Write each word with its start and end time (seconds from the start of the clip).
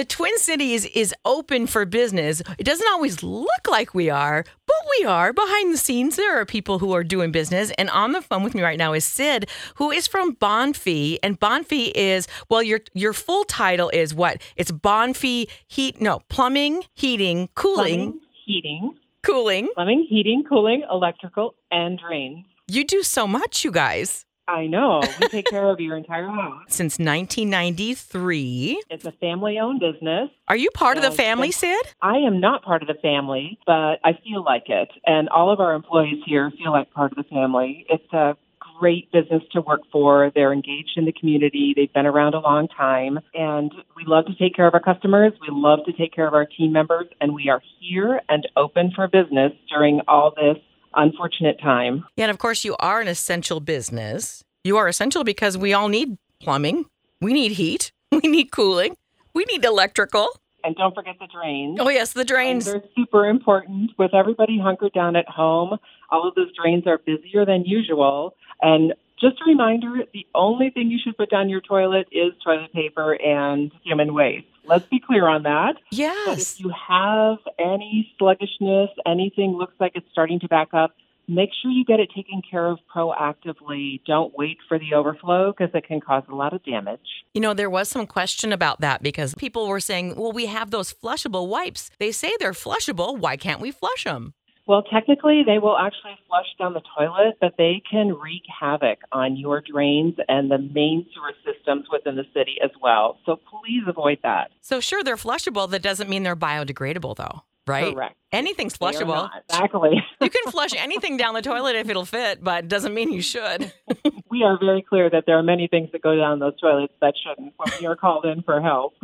The 0.00 0.06
Twin 0.06 0.38
Cities 0.38 0.86
is 0.86 1.14
open 1.26 1.66
for 1.66 1.84
business. 1.84 2.40
It 2.56 2.64
doesn't 2.64 2.88
always 2.88 3.22
look 3.22 3.68
like 3.68 3.92
we 3.92 4.08
are, 4.08 4.46
but 4.66 4.76
we 4.98 5.04
are. 5.04 5.34
Behind 5.34 5.74
the 5.74 5.76
scenes, 5.76 6.16
there 6.16 6.40
are 6.40 6.46
people 6.46 6.78
who 6.78 6.94
are 6.94 7.04
doing 7.04 7.32
business. 7.32 7.70
And 7.76 7.90
on 7.90 8.12
the 8.12 8.22
phone 8.22 8.42
with 8.42 8.54
me 8.54 8.62
right 8.62 8.78
now 8.78 8.94
is 8.94 9.04
Cyd, 9.04 9.50
who 9.74 9.90
is 9.90 10.06
from 10.06 10.36
Bonfe. 10.36 11.18
And 11.22 11.38
Bonfe 11.38 11.92
is, 11.94 12.28
well, 12.48 12.62
your 12.62 12.80
your 12.94 13.12
full 13.12 13.44
title 13.44 13.90
is 13.90 14.14
what? 14.14 14.40
It's 14.56 14.72
Bonfe 14.72 15.50
Heat, 15.68 16.00
no, 16.00 16.20
Plumbing, 16.30 16.82
Heating, 16.94 17.50
Cooling, 17.54 17.84
Plumbing, 17.84 18.20
heating, 18.46 18.94
Cooling. 19.22 19.68
plumbing, 19.74 20.06
heating, 20.08 20.44
cooling, 20.48 20.82
electrical, 20.90 21.56
and 21.70 21.98
drain. 21.98 22.46
You 22.68 22.84
do 22.84 23.02
so 23.02 23.26
much, 23.26 23.66
you 23.66 23.70
guys. 23.70 24.24
I 24.50 24.66
know. 24.66 25.00
We 25.20 25.28
take 25.28 25.46
care 25.46 25.68
of 25.68 25.78
your 25.78 25.96
entire 25.96 26.26
house. 26.26 26.64
Since 26.68 26.98
1993. 26.98 28.82
It's 28.90 29.04
a 29.04 29.12
family-owned 29.12 29.78
business. 29.78 30.30
Are 30.48 30.56
you 30.56 30.70
part 30.70 30.96
of 30.96 31.04
the 31.04 31.12
family. 31.12 31.52
Cyd? 31.52 31.80
I 32.02 32.16
am 32.16 32.40
not 32.40 32.64
part 32.64 32.82
of 32.82 32.88
the 32.88 33.00
family, 33.00 33.58
but 33.64 34.00
I 34.04 34.18
feel 34.24 34.44
like 34.44 34.64
it, 34.66 34.90
and 35.06 35.28
all 35.28 35.52
of 35.52 35.60
our 35.60 35.74
employees 35.74 36.22
here 36.26 36.50
feel 36.50 36.72
like 36.72 36.90
part 36.92 37.12
of 37.12 37.16
the 37.16 37.24
family. 37.24 37.86
It's 37.88 38.12
a 38.12 38.36
great 38.80 39.12
business 39.12 39.42
to 39.52 39.60
work 39.60 39.82
for. 39.92 40.32
They're 40.34 40.52
engaged 40.52 40.92
in 40.96 41.04
the 41.04 41.12
community. 41.12 41.74
They've 41.76 41.92
been 41.92 42.06
around 42.06 42.34
a 42.34 42.40
long 42.40 42.66
time, 42.66 43.20
and 43.34 43.70
we 43.94 44.04
love 44.06 44.26
to 44.26 44.34
take 44.34 44.56
care 44.56 44.66
of 44.66 44.74
our 44.74 44.80
customers. 44.80 45.32
We 45.40 45.48
love 45.50 45.80
to 45.86 45.92
take 45.92 46.12
care 46.12 46.26
of 46.26 46.34
our 46.34 46.46
team 46.46 46.72
members, 46.72 47.06
and 47.20 47.34
we 47.34 47.48
are 47.50 47.62
here 47.78 48.20
and 48.28 48.48
open 48.56 48.90
for 48.94 49.06
business 49.06 49.52
during 49.68 50.00
all 50.08 50.32
this 50.34 50.56
unfortunate 50.94 51.60
time. 51.60 52.04
Yeah, 52.16 52.24
and 52.26 52.30
of 52.30 52.38
course, 52.38 52.64
you 52.64 52.76
are 52.78 53.00
an 53.00 53.08
essential 53.08 53.60
business. 53.60 54.42
You 54.64 54.76
are 54.76 54.88
essential 54.88 55.24
because 55.24 55.56
we 55.56 55.72
all 55.72 55.88
need 55.88 56.18
plumbing, 56.40 56.86
we 57.20 57.32
need 57.32 57.52
heat, 57.52 57.92
we 58.12 58.20
need 58.20 58.50
cooling, 58.50 58.96
we 59.34 59.44
need 59.44 59.64
electrical. 59.64 60.28
And 60.62 60.76
don't 60.76 60.94
forget 60.94 61.16
the 61.18 61.26
drains. 61.26 61.78
Oh, 61.80 61.88
yes, 61.88 62.12
the 62.12 62.20
And 62.20 62.28
drains. 62.28 62.66
They're 62.66 62.82
super 62.94 63.26
important. 63.26 63.92
With 63.98 64.12
everybody 64.14 64.58
hunkered 64.62 64.92
down 64.92 65.16
at 65.16 65.26
home, 65.26 65.78
all 66.10 66.28
of 66.28 66.34
those 66.34 66.54
drains 66.54 66.86
are 66.86 66.98
busier 66.98 67.46
than 67.46 67.64
usual. 67.64 68.34
And 68.60 68.92
just 69.20 69.40
a 69.40 69.44
reminder 69.48 70.04
the 70.12 70.26
only 70.34 70.70
thing 70.70 70.90
you 70.90 70.98
should 71.02 71.16
put 71.16 71.30
down 71.30 71.48
your 71.48 71.60
toilet 71.60 72.08
is 72.12 72.32
toilet 72.44 72.72
paper 72.72 73.14
and 73.14 73.70
human 73.84 74.12
waste. 74.14 74.46
Let's 74.70 74.86
be 74.86 75.00
clear 75.00 75.26
on 75.26 75.42
that. 75.42 75.74
But 75.74 75.98
Yes. 75.98 76.54
if 76.54 76.60
you 76.60 76.70
have 76.88 77.38
any 77.58 78.14
sluggishness, 78.18 78.90
anything 79.04 79.56
looks 79.58 79.74
like 79.80 79.92
it's 79.96 80.06
starting 80.12 80.38
to 80.40 80.48
back 80.48 80.68
up, 80.72 80.92
make 81.26 81.50
sure 81.60 81.70
you 81.70 81.84
get 81.84 81.98
it 82.00 82.08
taken 82.14 82.40
care 82.48 82.66
of 82.66 82.78
proactively. 82.94 84.00
Don't 84.06 84.32
wait 84.36 84.58
for 84.68 84.78
the 84.78 84.94
overflow 84.94 85.52
because 85.52 85.74
it 85.74 85.86
can 85.86 86.00
cause 86.00 86.22
a 86.30 86.34
lot 86.34 86.52
of 86.52 86.62
damage. 86.64 87.00
You 87.34 87.40
know, 87.40 87.54
there 87.54 87.70
was 87.70 87.88
some 87.88 88.06
question 88.06 88.52
about 88.52 88.80
that 88.80 89.02
because 89.02 89.34
people 89.34 89.68
were 89.68 89.80
saying, 89.80 90.14
well, 90.16 90.32
we 90.32 90.46
have 90.46 90.70
those 90.70 90.92
flushable 90.92 91.48
wipes. 91.48 91.90
They 91.98 92.12
say 92.12 92.32
they're 92.38 92.52
flushable. 92.52 93.18
Why 93.18 93.36
can't 93.36 93.60
we 93.60 93.70
flush 93.70 94.04
them? 94.04 94.34
Well, 94.70 94.84
technically, 94.84 95.42
they 95.44 95.58
will 95.58 95.76
actually 95.76 96.16
flush 96.28 96.46
down 96.56 96.74
the 96.74 96.82
toilet, 96.96 97.38
but 97.40 97.54
they 97.58 97.82
can 97.90 98.16
wreak 98.16 98.44
havoc 98.60 99.00
on 99.10 99.36
your 99.36 99.60
drains 99.60 100.14
and 100.28 100.48
the 100.48 100.58
main 100.58 101.04
sewer 101.12 101.32
systems 101.44 101.86
within 101.90 102.14
the 102.14 102.22
city 102.32 102.54
as 102.62 102.70
well. 102.80 103.18
So 103.26 103.34
please 103.34 103.82
avoid 103.88 104.18
that. 104.22 104.52
So, 104.60 104.78
sure, 104.78 105.02
they're 105.02 105.16
flushable. 105.16 105.68
That 105.68 105.82
doesn't 105.82 106.08
mean 106.08 106.22
they're 106.22 106.36
biodegradable, 106.36 107.16
though, 107.16 107.42
right? 107.66 107.92
Correct. 107.92 108.14
Anything's 108.30 108.78
flushable. 108.78 109.28
Exactly. 109.48 110.00
You 110.20 110.28
can 110.28 110.52
flush 110.52 110.74
anything 110.76 111.16
down 111.16 111.32
the 111.32 111.40
toilet 111.40 111.76
if 111.76 111.88
it'll 111.88 112.04
fit, 112.04 112.44
but 112.44 112.64
it 112.64 112.68
doesn't 112.68 112.92
mean 112.92 113.10
you 113.10 113.22
should. 113.22 113.72
we 114.30 114.42
are 114.42 114.58
very 114.58 114.82
clear 114.82 115.08
that 115.08 115.24
there 115.26 115.38
are 115.38 115.42
many 115.42 115.66
things 115.66 115.88
that 115.92 116.02
go 116.02 116.14
down 116.14 116.38
those 116.40 116.60
toilets 116.60 116.92
that 117.00 117.14
shouldn't 117.26 117.54
when 117.56 117.72
we 117.80 117.86
are 117.86 117.96
called 117.96 118.26
in 118.26 118.42
for 118.42 118.60
help. 118.60 118.92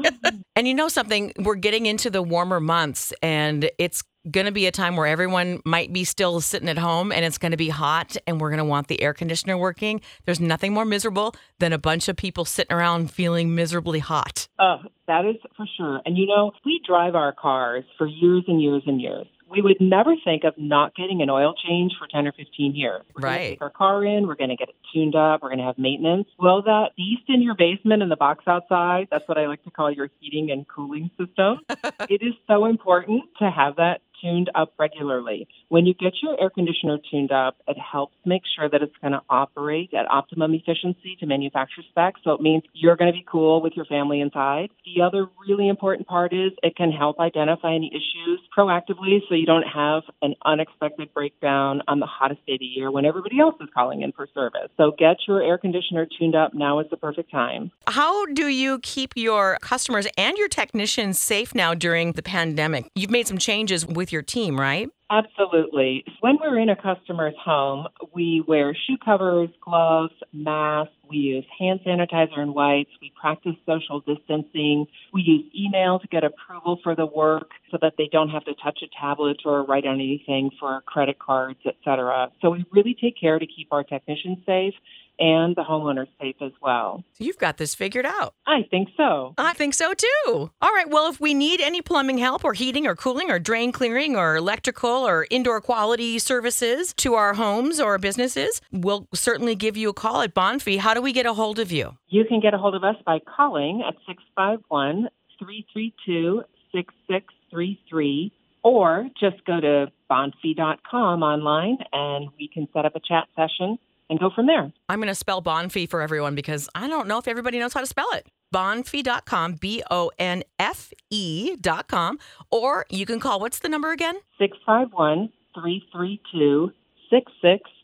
And 0.56 0.66
you 0.66 0.72
know 0.72 0.88
something? 0.88 1.34
We're 1.38 1.54
getting 1.54 1.84
into 1.84 2.08
the 2.08 2.22
warmer 2.22 2.60
months, 2.60 3.12
and 3.22 3.70
it's 3.78 4.02
going 4.30 4.46
to 4.46 4.52
be 4.52 4.66
a 4.66 4.72
time 4.72 4.96
where 4.96 5.06
everyone 5.06 5.60
might 5.64 5.92
be 5.92 6.04
still 6.04 6.40
sitting 6.40 6.68
at 6.68 6.78
home 6.78 7.12
and 7.12 7.24
it's 7.24 7.38
going 7.38 7.52
to 7.52 7.56
be 7.56 7.68
hot, 7.68 8.16
and 8.26 8.40
we're 8.40 8.50
going 8.50 8.58
to 8.58 8.64
want 8.64 8.88
the 8.88 9.00
air 9.02 9.14
conditioner 9.14 9.56
working. 9.56 10.00
There's 10.24 10.40
nothing 10.40 10.72
more 10.72 10.84
miserable 10.84 11.34
than 11.58 11.72
a 11.72 11.78
bunch 11.78 12.08
of 12.08 12.16
people 12.16 12.44
sitting 12.44 12.76
around 12.76 13.10
feeling 13.10 13.54
miserably 13.54 14.00
hot. 14.00 14.48
Oh, 14.58 14.78
that 15.06 15.24
is 15.24 15.36
for 15.56 15.66
sure. 15.76 16.00
And 16.04 16.16
you 16.18 16.26
know, 16.26 16.52
we 16.64 16.80
drive 16.86 17.14
our 17.14 17.32
cars 17.32 17.84
for 17.96 18.06
years 18.06 18.44
and 18.48 18.60
years 18.60 18.82
and 18.86 19.00
years. 19.00 19.26
We 19.48 19.62
would 19.62 19.76
never 19.80 20.14
think 20.24 20.42
of 20.42 20.54
not 20.58 20.96
getting 20.96 21.22
an 21.22 21.30
oil 21.30 21.54
change 21.64 21.92
for 22.00 22.08
10 22.08 22.26
or 22.26 22.32
15 22.32 22.74
years. 22.74 23.02
We're 23.14 23.22
gonna 23.22 23.32
Right. 23.36 23.48
take 23.50 23.62
our 23.62 23.70
car 23.70 24.04
in, 24.04 24.26
we're 24.26 24.34
going 24.34 24.50
to 24.50 24.56
get 24.56 24.68
it 24.68 24.74
tuned 24.92 25.14
up, 25.14 25.40
we're 25.40 25.50
going 25.50 25.60
to 25.60 25.64
have 25.64 25.78
maintenance. 25.78 26.26
Well, 26.36 26.62
that 26.62 26.96
beast 26.96 27.22
in 27.28 27.42
your 27.42 27.54
basement 27.54 28.02
and 28.02 28.10
the 28.10 28.16
box 28.16 28.42
outside, 28.48 29.06
that's 29.08 29.26
what 29.28 29.38
I 29.38 29.46
like 29.46 29.62
to 29.62 29.70
call 29.70 29.88
your 29.92 30.10
heating 30.18 30.50
and 30.50 30.66
cooling 30.66 31.12
system. 31.16 31.60
it 32.10 32.22
is 32.22 32.34
so 32.48 32.66
important 32.66 33.22
to 33.38 33.48
have 33.48 33.76
that 33.76 34.00
tuned 34.20 34.50
up 34.54 34.72
regularly. 34.78 35.48
When 35.68 35.86
you 35.86 35.94
get 35.94 36.14
your 36.22 36.40
air 36.40 36.50
conditioner 36.50 36.98
tuned 37.10 37.32
up, 37.32 37.56
it 37.66 37.76
helps 37.78 38.14
make 38.24 38.42
sure 38.56 38.68
that 38.68 38.82
it's 38.82 38.94
going 39.00 39.12
to 39.12 39.22
operate 39.28 39.92
at 39.94 40.10
optimum 40.10 40.54
efficiency 40.54 41.16
to 41.20 41.26
manufacturer 41.26 41.84
specs. 41.90 42.20
So 42.24 42.32
it 42.32 42.40
means 42.40 42.62
you're 42.72 42.96
going 42.96 43.12
to 43.12 43.16
be 43.18 43.24
cool 43.30 43.62
with 43.62 43.74
your 43.76 43.84
family 43.84 44.20
inside. 44.20 44.70
The 44.84 45.02
other 45.02 45.28
really 45.48 45.68
important 45.68 46.06
part 46.06 46.32
is 46.32 46.52
it 46.62 46.76
can 46.76 46.90
help 46.90 47.18
identify 47.18 47.74
any 47.74 47.90
issues 47.92 48.40
proactively 48.56 49.20
so 49.28 49.34
you 49.34 49.46
don't 49.46 49.66
have 49.66 50.02
an 50.22 50.34
unexpected 50.44 51.12
breakdown 51.14 51.82
on 51.88 52.00
the 52.00 52.06
hottest 52.06 52.44
day 52.46 52.54
of 52.54 52.60
the 52.60 52.64
year 52.64 52.90
when 52.90 53.04
everybody 53.04 53.40
else 53.40 53.54
is 53.60 53.68
calling 53.74 54.02
in 54.02 54.12
for 54.12 54.26
service. 54.34 54.70
So 54.76 54.92
get 54.98 55.16
your 55.26 55.42
air 55.42 55.58
conditioner 55.58 56.06
tuned 56.18 56.34
up. 56.34 56.54
Now 56.54 56.80
is 56.80 56.86
the 56.90 56.96
perfect 56.96 57.30
time. 57.30 57.70
How 57.86 58.26
do 58.26 58.48
you 58.48 58.78
keep 58.80 59.12
your 59.16 59.58
customers 59.60 60.06
and 60.16 60.36
your 60.36 60.48
technicians 60.48 61.20
safe 61.20 61.54
now 61.54 61.74
during 61.74 62.12
the 62.12 62.22
pandemic? 62.22 62.90
You've 62.94 63.10
made 63.10 63.26
some 63.26 63.38
changes 63.38 63.86
with 63.86 64.05
your 64.12 64.22
team, 64.22 64.58
right? 64.58 64.88
Absolutely. 65.10 66.04
When 66.20 66.36
we're 66.40 66.58
in 66.58 66.68
a 66.68 66.76
customer's 66.76 67.34
home, 67.42 67.86
we 68.12 68.42
wear 68.46 68.74
shoe 68.74 68.96
covers, 69.04 69.50
gloves, 69.60 70.14
masks. 70.32 70.92
We 71.08 71.18
use 71.18 71.44
hand 71.58 71.80
sanitizer 71.86 72.38
and 72.38 72.54
wipes. 72.54 72.90
We 73.00 73.12
practice 73.20 73.54
social 73.64 74.00
distancing. 74.00 74.86
We 75.12 75.22
use 75.22 75.44
email 75.56 75.98
to 75.98 76.06
get 76.08 76.24
approval 76.24 76.78
for 76.82 76.94
the 76.96 77.06
work 77.06 77.50
so 77.70 77.78
that 77.80 77.94
they 77.96 78.08
don't 78.10 78.30
have 78.30 78.44
to 78.44 78.54
touch 78.62 78.80
a 78.82 78.88
tablet 79.00 79.38
or 79.44 79.64
write 79.64 79.86
on 79.86 79.96
anything 79.96 80.50
for 80.58 80.80
credit 80.86 81.18
cards, 81.18 81.60
et 81.64 81.76
cetera. 81.84 82.30
So 82.42 82.50
we 82.50 82.64
really 82.72 82.96
take 83.00 83.20
care 83.20 83.38
to 83.38 83.46
keep 83.46 83.68
our 83.72 83.84
technicians 83.84 84.38
safe 84.44 84.74
and 85.18 85.56
the 85.56 85.62
homeowners 85.62 86.08
safe 86.20 86.36
as 86.42 86.52
well. 86.60 87.02
You've 87.18 87.38
got 87.38 87.56
this 87.56 87.74
figured 87.74 88.04
out. 88.04 88.34
I 88.46 88.64
think 88.70 88.90
so. 88.98 89.32
I 89.38 89.54
think 89.54 89.72
so 89.72 89.94
too. 89.94 90.50
All 90.60 90.72
right. 90.74 90.90
Well, 90.90 91.08
if 91.08 91.18
we 91.18 91.32
need 91.32 91.62
any 91.62 91.80
plumbing 91.80 92.18
help 92.18 92.44
or 92.44 92.52
heating 92.52 92.86
or 92.86 92.94
cooling 92.94 93.30
or 93.30 93.38
drain 93.38 93.72
clearing 93.72 94.14
or 94.14 94.36
electrical 94.36 94.90
or 94.90 95.26
indoor 95.30 95.62
quality 95.62 96.18
services 96.18 96.92
to 96.98 97.14
our 97.14 97.32
homes 97.32 97.80
or 97.80 97.96
businesses, 97.96 98.60
we'll 98.70 99.08
certainly 99.14 99.54
give 99.54 99.74
you 99.74 99.88
a 99.88 99.94
call 99.94 100.20
at 100.20 100.34
Bonfe. 100.34 100.78
How 100.78 100.92
do 100.96 101.02
we 101.02 101.12
get 101.12 101.26
a 101.26 101.34
hold 101.34 101.58
of 101.58 101.70
you? 101.70 101.96
You 102.08 102.24
can 102.24 102.40
get 102.40 102.54
a 102.54 102.58
hold 102.58 102.74
of 102.74 102.82
us 102.82 102.96
by 103.04 103.18
calling 103.18 103.82
at 103.86 103.94
651 104.06 105.08
332 105.38 106.42
6633 106.72 108.32
or 108.62 109.06
just 109.20 109.44
go 109.44 109.60
to 109.60 109.92
bonfe.com 110.10 111.22
online 111.22 111.78
and 111.92 112.28
we 112.38 112.48
can 112.48 112.66
set 112.72 112.86
up 112.86 112.96
a 112.96 113.00
chat 113.00 113.28
session 113.36 113.78
and 114.08 114.18
go 114.18 114.30
from 114.34 114.46
there. 114.46 114.72
I'm 114.88 114.98
going 114.98 115.08
to 115.08 115.14
spell 115.14 115.42
Bonfe 115.42 115.88
for 115.88 116.00
everyone 116.00 116.34
because 116.34 116.68
I 116.74 116.88
don't 116.88 117.08
know 117.08 117.18
if 117.18 117.28
everybody 117.28 117.58
knows 117.58 117.74
how 117.74 117.80
to 117.80 117.86
spell 117.86 118.10
it. 118.12 118.26
Bonfe.com, 118.54 119.54
B 119.54 119.82
O 119.90 120.10
N 120.18 120.44
F 120.58 120.92
E.com. 121.10 122.18
Or 122.50 122.86
you 122.88 123.04
can 123.04 123.20
call, 123.20 123.40
what's 123.40 123.58
the 123.58 123.68
number 123.68 123.92
again? 123.92 124.16
651 124.38 125.30
332 125.54 126.70
6633. 127.10 127.75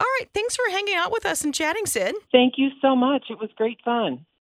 All 0.00 0.06
right. 0.20 0.28
Thanks 0.34 0.56
for 0.56 0.70
hanging 0.70 0.94
out 0.94 1.12
with 1.12 1.26
us 1.26 1.44
and 1.44 1.54
chatting, 1.54 1.86
Cyd. 1.86 2.14
Thank 2.32 2.54
you 2.56 2.70
so 2.80 2.94
much. 2.96 3.24
It 3.30 3.38
was 3.38 3.50
great 3.56 3.78
fun. 3.84 4.24